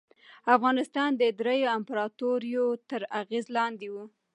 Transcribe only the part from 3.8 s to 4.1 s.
و.